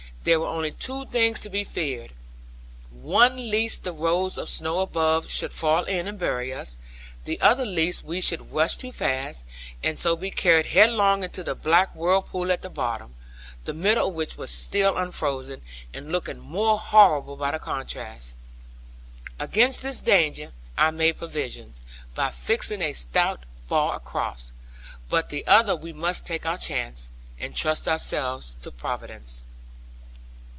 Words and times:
There 0.23 0.39
were 0.39 0.45
only 0.45 0.69
two 0.69 1.07
things 1.07 1.41
to 1.41 1.49
be 1.49 1.63
feared; 1.63 2.13
one 2.91 3.49
lest 3.49 3.83
the 3.83 3.91
rolls 3.91 4.37
of 4.37 4.49
snow 4.49 4.81
above 4.81 5.31
should 5.31 5.51
fall 5.51 5.83
in 5.85 6.07
and 6.07 6.19
bury 6.19 6.53
us; 6.53 6.77
the 7.25 7.41
other 7.41 7.65
lest 7.65 8.03
we 8.03 8.21
should 8.21 8.51
rush 8.51 8.77
too 8.77 8.91
fast, 8.91 9.45
and 9.81 9.97
so 9.97 10.15
be 10.15 10.29
carried 10.29 10.67
headlong 10.67 11.23
into 11.23 11.43
the 11.43 11.55
black 11.55 11.95
whirlpool 11.95 12.51
at 12.51 12.61
the 12.61 12.69
bottom, 12.69 13.15
the 13.65 13.73
middle 13.73 14.09
of 14.09 14.13
which 14.13 14.37
was 14.37 14.51
still 14.51 14.95
unfrozen, 14.95 15.63
and 15.91 16.11
looking 16.11 16.37
more 16.37 16.77
horrible 16.77 17.35
by 17.35 17.49
the 17.49 17.57
contrast. 17.57 18.35
Against 19.39 19.81
this 19.81 20.01
danger 20.01 20.53
I 20.77 20.91
made 20.91 21.17
provision, 21.17 21.73
by 22.13 22.29
fixing 22.29 22.83
a 22.83 22.93
stout 22.93 23.43
bar 23.67 23.95
across; 23.95 24.51
but 25.09 25.25
of 25.25 25.29
the 25.31 25.47
other 25.47 25.75
we 25.75 25.93
must 25.93 26.27
take 26.27 26.45
our 26.45 26.59
chance, 26.59 27.09
and 27.39 27.55
trust 27.55 27.87
ourselves 27.87 28.55
to 28.61 28.69
Providence. 28.69 29.41